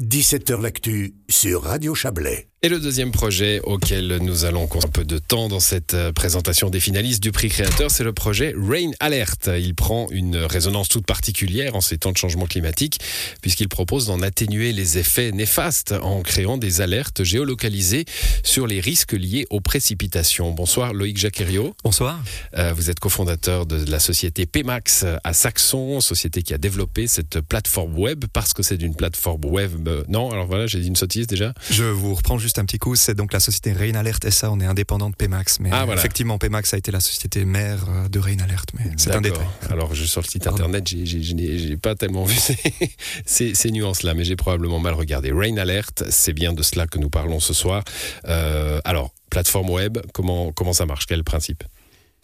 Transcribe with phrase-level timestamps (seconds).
[0.00, 2.48] 17h L'actu sur Radio Chablais.
[2.60, 6.12] Et le deuxième projet auquel nous allons consacrer un peu de temps dans cette euh,
[6.12, 9.48] présentation des finalistes du prix créateur, c'est le projet Rain Alert.
[9.60, 12.98] Il prend une résonance toute particulière en ces temps de changement climatique,
[13.42, 18.06] puisqu'il propose d'en atténuer les effets néfastes en créant des alertes géolocalisées
[18.42, 20.50] sur les risques liés aux précipitations.
[20.50, 21.76] Bonsoir Loïc Jacquerio.
[21.84, 22.20] Bonsoir.
[22.56, 27.40] Euh, vous êtes cofondateur de la société PMAX à Saxon, société qui a développé cette
[27.40, 29.86] plateforme web parce que c'est une plateforme web.
[29.86, 31.52] Euh, non, alors voilà, j'ai dit une sottise déjà.
[31.70, 34.60] Je vous reprends juste un petit coup, c'est donc la société Rain Alert SA, on
[34.60, 36.00] est indépendant de PMAX, mais Ah, voilà.
[36.00, 39.46] effectivement PMAX a été la société mère euh, de Rain Alert, mais c'est un détail.
[39.70, 40.58] Alors, je sur le site Pardon.
[40.64, 42.56] internet, je n'ai pas tellement vu ces,
[43.26, 45.32] ces- ces nuances-là, mais j'ai probablement mal regardé.
[45.32, 47.82] Rain Alert, c'est bien de cela que nous parlons ce soir.
[48.26, 51.06] Euh, alors, plateforme web, comment, comment ça marche?
[51.06, 51.64] Quel principe?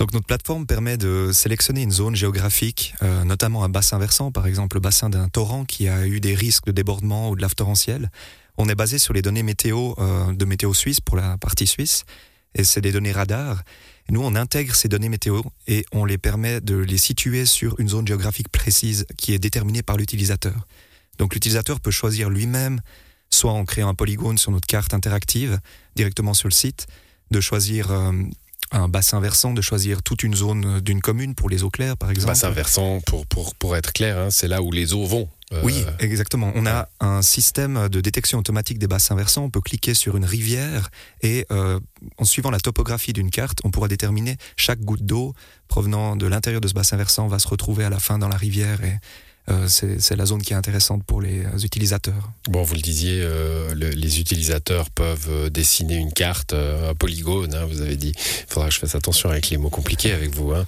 [0.01, 4.49] Donc notre plateforme permet de sélectionner une zone géographique, euh, notamment un bassin versant, par
[4.49, 7.55] exemple le bassin d'un torrent qui a eu des risques de débordement ou de lave
[7.55, 8.11] torrentielle.
[8.57, 12.05] On est basé sur les données météo euh, de Météo Suisse pour la partie suisse,
[12.55, 13.63] et c'est des données radar.
[14.11, 17.89] Nous, on intègre ces données météo et on les permet de les situer sur une
[17.89, 20.67] zone géographique précise qui est déterminée par l'utilisateur.
[21.19, 22.81] Donc l'utilisateur peut choisir lui-même,
[23.31, 25.59] soit en créant un polygone sur notre carte interactive
[25.97, 26.87] directement sur le site,
[27.31, 28.13] de choisir euh,
[28.73, 32.11] un bassin versant, de choisir toute une zone d'une commune pour les eaux claires, par
[32.11, 32.29] exemple.
[32.29, 35.29] Bassin versant, pour, pour, pour être clair, hein, c'est là où les eaux vont.
[35.53, 36.53] Euh, Oui, exactement.
[36.55, 39.45] On a un système de détection automatique des bassins versants.
[39.45, 40.91] On peut cliquer sur une rivière
[41.23, 41.79] et euh,
[42.19, 45.35] en suivant la topographie d'une carte, on pourra déterminer chaque goutte d'eau
[45.69, 48.37] provenant de l'intérieur de ce bassin versant va se retrouver à la fin dans la
[48.37, 48.99] rivière et
[49.51, 52.31] euh, c'est la zone qui est intéressante pour les euh, utilisateurs.
[52.49, 57.67] Bon, vous le disiez, euh, le- les utilisateurs peuvent dessiner une carte, un polygone, hein,
[57.69, 58.13] vous avez dit.
[58.17, 60.53] Il faudra que je fasse attention avec les mots compliqués avec vous.
[60.53, 60.65] Hein.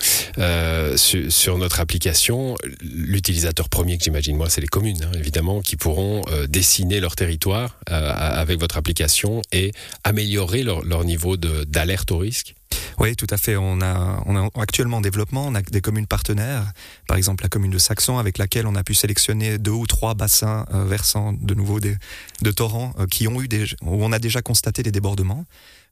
[0.96, 6.22] Sur, notre application, l'utilisateur premier que j'imagine, moi, c'est les communes, hein, évidemment, qui pourront
[6.48, 9.72] dessiner leur territoire avec votre application et
[10.04, 12.54] améliorer leur, leur niveau d'alerte au risque.
[12.98, 13.56] Oui, tout à fait.
[13.56, 16.72] On a, on a actuellement en développement, on a des communes partenaires,
[17.06, 20.14] par exemple la commune de Saxon, avec laquelle on a pu sélectionner deux ou trois
[20.14, 24.18] bassins euh, versants de nouveau de torrents euh, qui ont eu des, où on a
[24.18, 25.44] déjà constaté des débordements.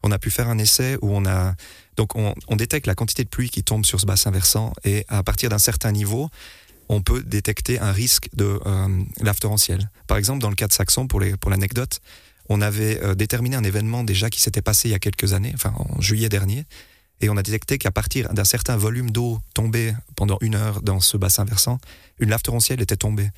[0.03, 1.55] On a pu faire un essai où on a
[1.97, 5.23] donc on, détecte la quantité de pluie qui tombe sur ce bassin versant et à
[5.23, 6.31] partir d'un certain niveau,
[6.89, 8.89] on peut détecter un risque de euh,
[9.21, 9.91] lave torrentielle.
[10.07, 12.01] Par exemple, dans le cas de Saxon, pour les- pour l'anecdote,
[12.49, 15.73] on avait déterminé un événement déjà qui s'était passé il y a quelques années, enfin
[15.79, 16.67] en juillet dernier,
[17.25, 21.01] et on a détecté qu'à partir d'un certain volume d'eau tombé pendant une heure dans
[21.01, 21.79] ce bassin versant,
[22.19, 23.31] une lave torrentielle était tombée.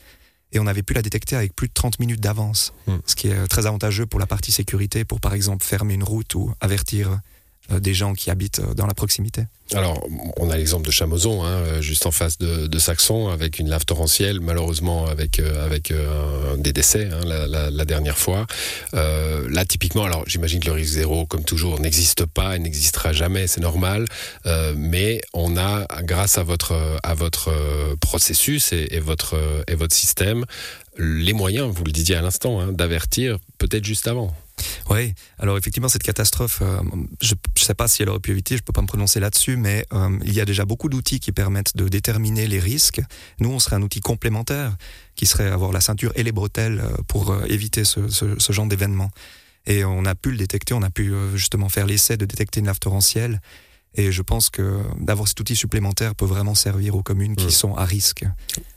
[0.53, 2.97] Et on avait pu la détecter avec plus de 30 minutes d'avance, Hmm.
[3.07, 6.03] ce qui est euh, très avantageux pour la partie sécurité, pour par exemple fermer une
[6.03, 7.21] route ou avertir
[7.71, 9.45] des gens qui habitent euh, dans la proximité.
[9.75, 10.07] Alors,
[10.37, 13.85] on a l'exemple de Chamozon, hein, euh, juste en face de, Saxon, avec une lave
[13.85, 18.47] torrentielle, malheureusement avec, euh, avec euh, des décès hein, la, dernière fois.
[18.95, 23.13] Euh, là, typiquement, alors j'imagine que le risque zéro, comme toujours, n'existe pas et n'existera
[23.13, 24.05] jamais, c'est normal.
[24.47, 29.75] Euh, mais on a, grâce à votre, à votre euh, processus et, votre, euh, et
[29.75, 30.45] votre système,
[30.97, 34.33] les moyens, vous le disiez à l'instant, hein, d'avertir peut-être juste avant.
[34.91, 36.81] Oui, alors effectivement, cette catastrophe, euh,
[37.21, 39.21] je ne sais pas si elle aurait pu éviter, je ne peux pas me prononcer
[39.21, 43.01] là-dessus, mais euh, il y a déjà beaucoup d'outils qui permettent de déterminer les risques.
[43.41, 44.77] Nous, on serait un outil complémentaire
[45.15, 49.11] qui serait avoir la ceinture et les bretelles euh, pour éviter ce, ce- genre d'événement.
[49.67, 52.67] Et on a pu le détecter, on a pu justement faire l'essai de détecter une
[52.67, 53.41] lave torrentielle.
[53.95, 57.51] Et je pense que d'avoir cet outil supplémentaire peut vraiment servir aux communes qui Mm.
[57.51, 58.25] sont à risque.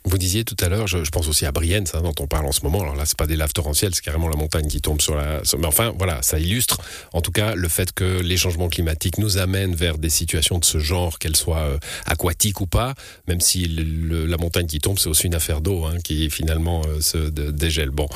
[0.05, 2.45] Vous disiez tout à l'heure, je, je pense aussi à Brienne, ça, dont on parle
[2.45, 2.81] en ce moment.
[2.81, 5.41] Alors là, c'est pas des laves torrentielles, c'est carrément la montagne qui tombe sur la.
[5.57, 6.77] Mais enfin, voilà, ça illustre,
[7.11, 10.63] en tout cas, le fait que les changements climatiques nous amènent vers des situations de
[10.63, 12.93] ce genre, qu'elles soient euh, aquatiques ou pas.
[13.27, 16.29] Même si le- le- la montagne qui tombe, c'est aussi une affaire d'eau, hein, qui
[16.29, 17.89] finalement euh, se de- dégèle.
[17.89, 18.07] Bon,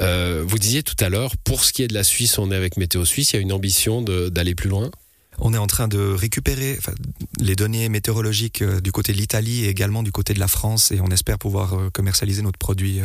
[0.00, 2.56] Euh, vous disiez tout à l'heure, pour ce qui est de la Suisse, on est
[2.56, 3.32] avec Météo Suisse.
[3.32, 4.90] Il y a une ambition d'aller plus loin?
[5.40, 6.92] On est en train de récupérer enfin,
[7.40, 10.90] les données météorologiques euh, du côté de l'Italie et également du côté de la France
[10.92, 13.04] et on espère pouvoir euh, commercialiser notre produit euh,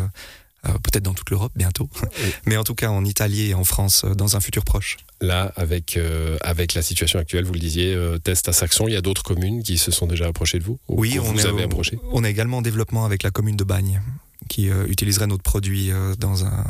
[0.84, 1.90] peut-être dans toute l'Europe bientôt.
[2.46, 4.97] Mais en tout cas en Italie et en France dans un futur proche.
[5.22, 8.94] Là, avec, euh, avec la situation actuelle, vous le disiez, euh, test à Saxon, il
[8.94, 11.40] y a d'autres communes qui se sont déjà approchées de vous Ou Oui, on vous
[11.40, 12.00] est, avez au- approché?
[12.12, 14.02] on est également en développement avec la commune de Bagne
[14.50, 16.66] qui euh, utiliserait notre produit dans un...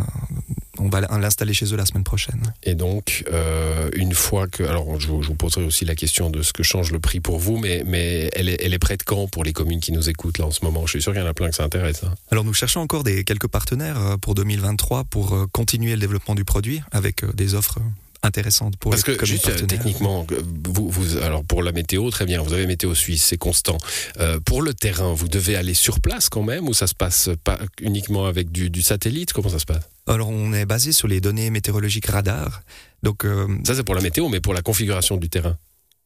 [0.86, 2.42] On va l'installer chez eux la semaine prochaine.
[2.64, 4.64] Et donc, euh, une fois que.
[4.64, 7.22] Alors, je vous, je vous poserai aussi la question de ce que change le prix
[7.22, 10.10] pour vous, mais, mais elle, est, elle est prête quand pour les communes qui nous
[10.10, 10.86] écoutent là en ce moment?
[10.86, 12.04] Je suis sûr qu'il y en a plein que ça intéresse.
[12.04, 12.14] hein.
[12.32, 16.36] Alors nous cherchons encore des, quelques partenaires euh, pour 2023 pour euh, continuer le développement
[16.36, 17.80] du produit avec des offres
[18.24, 20.26] intéressante pour Parce les que juste euh, techniquement,
[20.66, 23.78] vous, vous, alors pour la météo, très bien, vous avez météo suisse, c'est constant.
[24.20, 27.30] Euh, pour le terrain, vous devez aller sur place quand même, ou ça se passe
[27.44, 29.34] pas uniquement avec du, du satellite?
[29.34, 29.84] Comment ça se passe?
[30.08, 32.64] Alors on est basé sur les données météorologiques radar.
[33.04, 35.58] Donc euh, Ça c'est pour la météo, mais pour la configuration du terrain.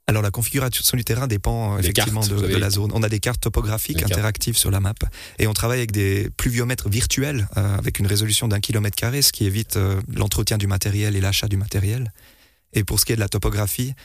[0.10, 2.92] Alors la configuration du terrain dépend Des effectivement cartes, de, vous avez- de la zone.
[2.94, 4.14] On a des cartes topographiques Des cartes.
[4.14, 4.94] interactives sur la map
[5.38, 9.34] et on travaille avec des pluviomètres virtuels euh, avec une résolution d'un kilomètre carré, ce
[9.34, 12.14] qui évite euh, l'entretien du matériel et l'achat du matériel.
[12.72, 13.96] Et pour ce qui est de la topographie,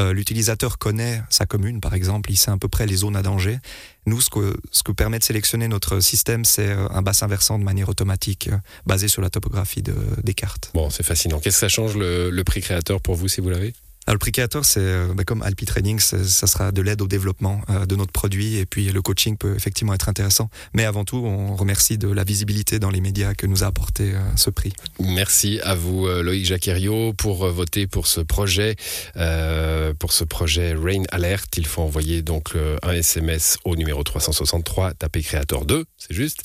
[0.00, 3.20] euh, l'utilisateur connaît sa commune, par exemple, il sait à peu près les zones à
[3.20, 3.58] danger.
[4.06, 7.58] Nous, ce que, ce que permet de sélectionner notre système, c'est euh, un bassin versant
[7.58, 8.56] de manière automatique, euh,
[8.86, 9.94] basé sur la topographie de-
[10.24, 10.70] des cartes.
[10.72, 11.40] Bon, c'est fascinant.
[11.40, 13.74] Qu'est-ce que ça change le, le prix créateur pour vous si vous l'avez?
[14.06, 17.06] Alors, le prix créateur, c'est euh, bah, comme Alpi Training, ça sera de l'aide au
[17.06, 20.50] développement euh, de notre produit et puis le coaching peut effectivement être intéressant.
[20.74, 24.12] Mais avant tout, on remercie de la visibilité dans les médias que nous a apporté
[24.12, 24.72] euh, ce prix.
[24.98, 28.74] Merci à vous euh, Loïc Jacquerio pour voter pour ce projet,
[29.16, 31.56] euh, pour ce projet Rain Alert.
[31.56, 36.42] Il faut envoyer donc euh, un SMS au numéro 363, taper Creator 2, c'est juste,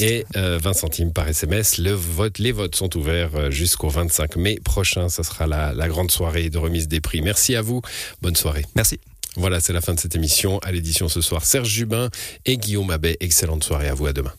[0.00, 1.78] et euh, 20 centimes par SMS.
[1.78, 5.08] Le vote, les votes sont ouverts jusqu'au 25 mai prochain.
[5.08, 7.22] Ça sera la, la grande soirée de remise des prix.
[7.22, 7.80] Merci à vous.
[8.20, 8.66] Bonne soirée.
[8.76, 9.00] Merci.
[9.36, 10.58] Voilà, c'est la fin de cette émission.
[10.58, 12.10] À l'édition ce soir, Serge Jubin
[12.46, 13.16] et Guillaume Abbé.
[13.20, 14.06] Excellente soirée à vous.
[14.06, 14.32] À demain.